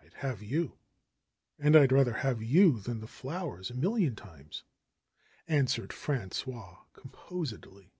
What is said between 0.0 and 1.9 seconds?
^T'd have you. And I'd